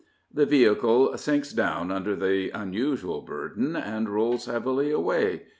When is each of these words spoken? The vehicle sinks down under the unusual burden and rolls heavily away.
The 0.33 0.47
vehicle 0.47 1.15
sinks 1.15 1.53
down 1.53 1.91
under 1.91 2.15
the 2.15 2.49
unusual 2.49 3.21
burden 3.21 3.75
and 3.75 4.09
rolls 4.09 4.47
heavily 4.47 4.89
away. 4.89 5.43